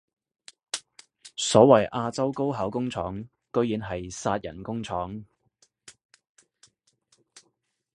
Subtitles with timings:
[1.35, 3.21] 所謂亞洲高考工廠
[3.53, 5.23] 居然係殺人工廠